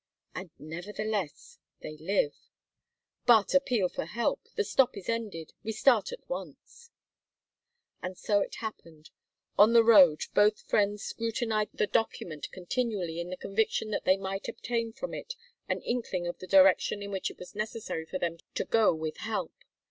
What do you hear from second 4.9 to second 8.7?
is ended. We start at once." And so it